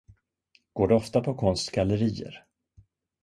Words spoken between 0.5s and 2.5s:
Går du ofta på konstgallerier?